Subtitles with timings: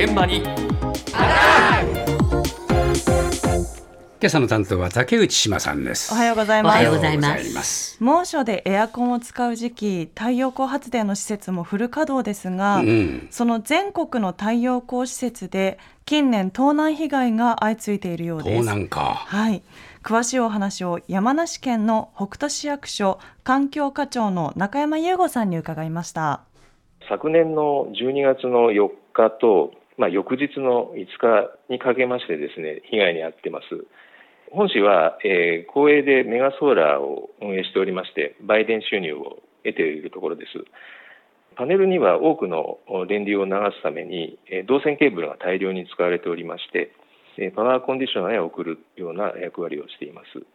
[0.00, 0.54] 現場に今
[4.22, 6.74] 朝の担当は竹内島さんですおはようございます。
[6.74, 18.64] おはようございますます猛暑でエアコンを使う時期、太陽光発電の施設もフル稼働ですが、うんその全国の太陽光施設で近年盗難被害が相次いでいるようです。
[18.64, 19.64] 盗難かはい。
[20.04, 26.42] 詳しいお話を山梨県の北杜市役所環境課長の中山優吾さんに伺いました。
[27.08, 33.66] 昨年の12月の4日と、まあ、翌日の5日にかけましてですね被害に遭ってます。
[34.50, 40.64] 本市は、えー公営でメガソーラーを運営しておりまして売電収入を得ているところです。
[41.56, 46.92] パネルには多くの電流を流すためにえー導線ケーブルが大量に使われておりまして
[47.36, 50.46] えーパワーコンディショナーへ送るような役割をしています。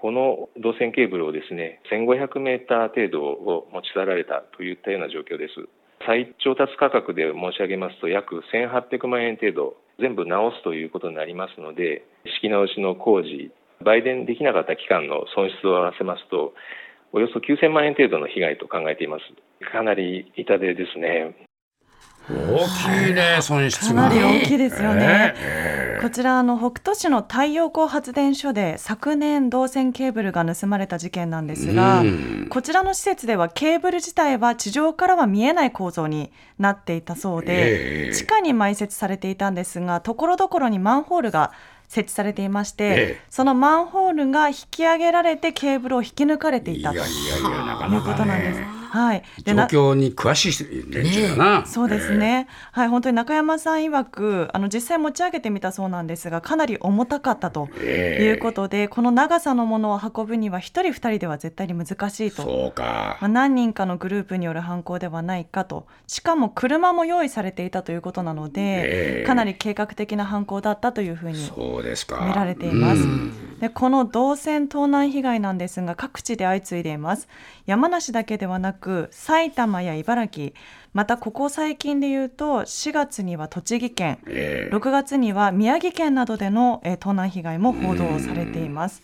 [0.00, 5.66] この導線ケーブルをですね1500メーター程度を持ち去られたといったような状況です。
[6.06, 12.04] 再調達価格で申し上げますと約1800万円程度全部直すということになりますので
[12.40, 13.50] 敷き直しの工事
[13.84, 16.54] 売電できなかった期間の損失を合わせますと
[17.12, 19.24] およそ9000万円程度の被害と考えています。
[19.72, 21.34] かなり痛手ですね。
[22.28, 25.34] 大きいね損失かがなり大きいですよね。
[25.36, 25.75] ええ
[26.06, 32.46] こちらあの北杜市の太陽光発電所で昨年導線ケーブルが盗まれた事件なんですが、うん。
[32.48, 38.14] こちらの施設ではケーブル自体は地上からは見えない構造になっていたそうで、ええ。
[38.14, 41.50] 地下に埋設されていたんですがところどころにマンホールが
[41.88, 43.20] 設置されていまして、ええ。
[43.28, 48.85] そのマンホールが引き上げられてケーブルを引き抜かれていたということなんです。
[48.94, 58.24] ねはい、状な況に詳しい連中だな、そうですね、はい、本当に中山さん曰くあの実際持ち上げてみたそうなんですがかなり重たかったとええ。
[58.24, 62.42] いうことで、この長さのものを運ぶには一人二人では絶対に難しいと。
[62.42, 63.18] そうか。
[63.20, 65.86] まあ、何人かのグループによる犯行ではないかと。
[66.06, 69.26] しかも車も用意されていたということなので、ええ。
[69.26, 73.02] かなり計画的な犯行だったというふうに見られています。
[73.02, 73.58] うん。
[73.60, 77.28] でこの銅線盗難被害なんですが各地で相次いでいます。
[77.64, 80.52] 山梨だけではなく埼玉や茨城
[80.94, 84.74] またここ最近で言うと4月には栃木県ええ。
[84.74, 89.02] 6月には宮城県などでの、えー盗難被害も報道されています。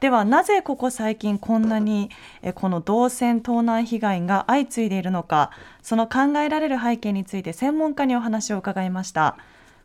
[0.00, 2.10] ではなぜここ最近こんなに、
[2.42, 5.50] えーこの銅線盗難被害が相次いでいるのか
[5.82, 9.36] その考えられる背景について専門家にお話を伺いました。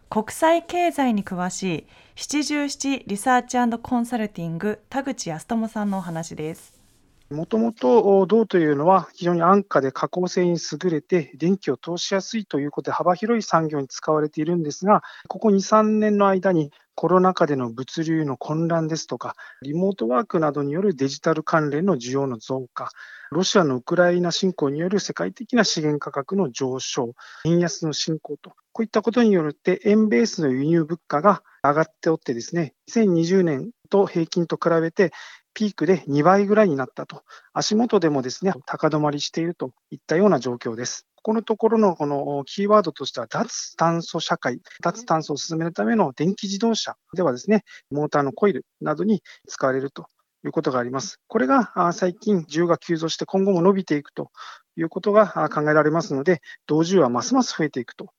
[0.10, 6.83] 国際経済に詳しい七十七リサーチコンサルティング田口康友さんのお話です
[7.30, 22.90] もともと銅というのは非常に安価で加工性に優れて電気を通しやすいということで幅広い産業に使われているんですが、ここ2、3年の間にコロナ禍での物流の混乱ですとか、リモートワークなどによるデジタル関連の需要の増加、
[23.32, 27.14] ロシアのウクライナ侵攻による世界的な資源価格の上昇、
[27.46, 35.12] 円安の進行と、こういったことによって円ベースの輸入物価が上がっておってですね、2020年と平均と比べて
[35.54, 41.06] ピークで2倍ぐらいになったと、足元でもですね、高止まりしているといったような状況です。
[41.16, 50.08] ここのところのこのキーワードとしては、脱炭素社会、脱炭素を進めるための電気自動車ではですね、モーターのコイルなどに使われると
[50.46, 51.20] いうことがあります。
[51.28, 54.32] これがあ最近需要が急増して今後も伸びていくと
[54.76, 58.12] いうことがあ考えられますので、同需要はますます増えていくと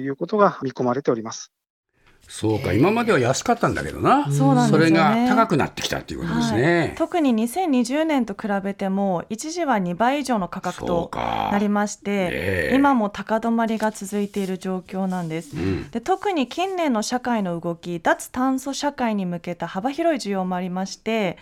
[0.00, 1.52] いうことが見込まれております。
[2.28, 4.88] そうか今までは安かったんだけどな、そうなんですよね。
[4.88, 11.50] それが高くなってきたっていうことですね、はい、特に2020年と比べても一時は2倍以上の価格とか。
[11.52, 12.74] なりまして、ええ。
[12.74, 15.56] 今も高止まりが続いている状況なんです。
[15.56, 15.90] うん。
[15.90, 21.36] で特に近年の社会の動き脱炭素社会に向けた幅広い需要もありまして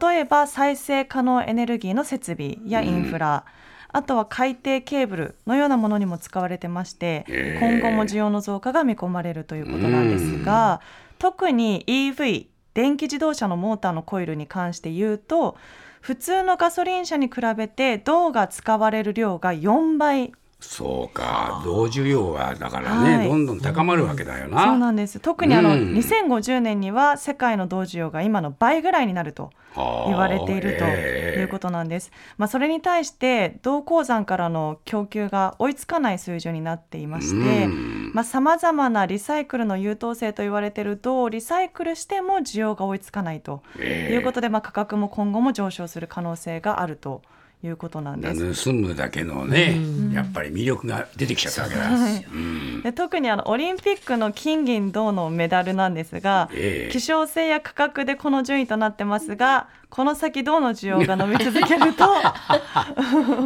[0.00, 3.44] 例えば再生可能エネルギーの設備やインフラ、
[3.92, 10.80] あとは海底ケーブルのようなものにも使われてまして、ええ今後も需要の増加が見込まれるということなんですが、
[11.18, 15.56] 特に EV 電気自動車のモーターのコイルに関して言うと
[16.00, 21.62] 普通のガソリン車に比べて銅が使われる量が4倍そうか。
[21.64, 23.28] 銅需要はだからね、はい。
[23.28, 25.18] どんどん高まるわけだよな、そうなんです。
[25.20, 25.94] 特にあの、うん。
[25.94, 32.10] 2050年には世界の銅需要が今の倍ぐらいになると言われているということなんです。
[32.36, 38.24] まあ、それに対して銅鉱山からの供給が追いつかない水準になっていましてうん。
[38.24, 47.22] さまざ、まなリサイクルの優等生と言われている銅をリサイクルしても需要が追いつかないということで、まあ、価格も今後も上昇する可能性があると
[47.62, 48.64] いうことなんです。
[48.64, 49.78] 盗むだけのね、
[50.12, 52.82] やっぱり魅力が出てきちゃったわけだ、はいうん。
[52.82, 56.92] で特にあのオリンピックの金銀銅のメダルなんですが、ええ。
[56.92, 62.04] 希少性や価格でこの順位となってますがこの先銅の需要が伸び続けると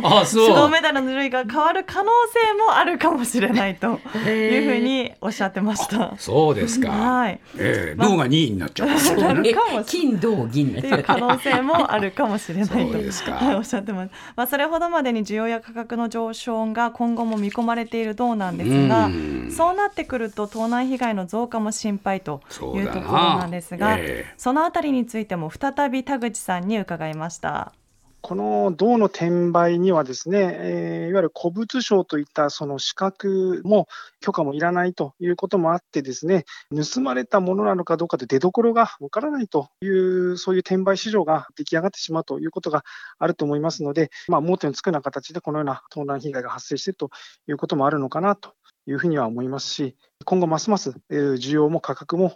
[0.04, 0.48] あそう。
[0.54, 3.98] 銅メダルの類が変わる可能性もあるかもしれないと
[4.28, 6.12] いうふうにおっしゃってました。
[6.18, 12.66] そうですか、はい、ええ銅が2位になっちゃうかもしれないねな金銅銀っていう可能性もあるかもしれない。
[12.66, 13.32] とそうですか。
[13.32, 14.10] はいおっしゃってます。
[14.36, 22.42] まあそれほどまでに需要や価格の上昇が今後も見込まれている銅なんですがうん、そうなってくると盗難被害の増加も心配と
[22.74, 24.34] いうところなんですが、ええ。
[24.36, 27.72] そのあたりについても再び田口さんに伺いました。
[28.20, 33.86] この銅の転売にはですね、えーいわゆる古物商といったその資格も
[34.20, 36.44] 許可もいらないということもあってですね、
[36.74, 42.84] 盗まれたものなのかどうかで出所がわからないという、そういう転売市場が出来上がってしまうということが
[43.18, 47.10] あると思いますので、まあ、盲点をつくような形でこのような盗難被害が発生していると
[47.46, 48.54] いうこともあるのかなと
[48.86, 52.34] いうふうには思いますし、今後ますます需要も価格も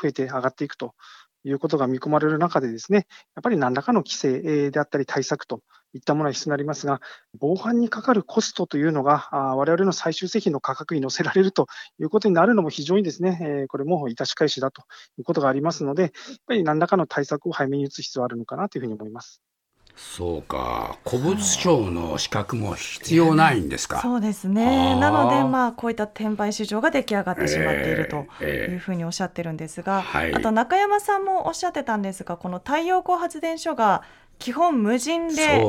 [0.00, 0.94] 増えて上がっていくと
[1.44, 3.06] いうことが見込まれる中でですね、
[3.36, 5.62] やっぱり何らかの規制であったり対策と
[5.92, 7.00] いったものは必要になりますが、
[7.38, 11.66] 防犯にかかるコストというのが、あ我々の最終製品の価格に乗せられると
[12.00, 14.82] いうことになるのも非常にですね、これも致し返しだと
[15.18, 16.10] いうことがありますので、やっ
[16.46, 19.42] ぱり何らかの対策を早めに打つ必要があるのかなというふうに思います。
[19.96, 20.98] そうか。
[21.08, 24.00] 古物商の資格も必要ないんですか。
[24.00, 24.20] そう。
[24.20, 24.94] ですあね。
[24.96, 30.34] ーなのでまあこういった転売市場が出来上がってしまっているとええいうふうにおっしゃってるんですが、はい。
[30.34, 34.02] あと中山さんもおっしゃってたんですが、この太陽光発電所が
[34.38, 35.62] 基本無人で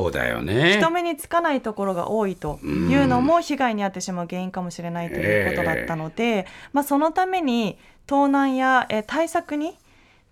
[0.78, 9.78] 人目につかないところが多いというのも被害に遭ってしまう原因かもしれないということだったので、まあ、そのために盗難やえー対策に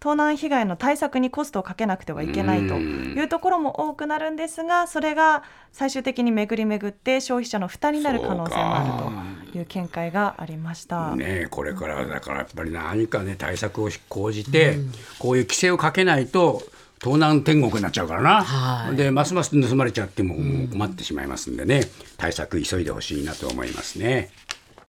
[0.04, 11.16] 盗難被害の対策にコストをかけなくてはいけないというところも多くなるんですがそれが最終的に巡り巡って消費者の負担になる可能性もあるという見解がありました。
[11.16, 14.76] ねえこれからだからやっぱり何かね対策を講じて、
[15.20, 16.62] こういう規制をかけないと
[17.00, 20.36] 盗難天国になっちゃうからな、はいでますます盗まれちゃっても
[20.70, 21.84] 困ってしまいますんでね
[22.18, 24.32] 対策急いでほしいなと思いますね。